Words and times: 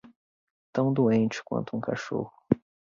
Tão 0.73 0.91
doente 0.91 1.43
quanto 1.45 1.77
um 1.77 1.79
cachorro. 1.79 2.33